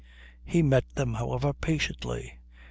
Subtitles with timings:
[0.43, 2.39] He met them, however, patiently.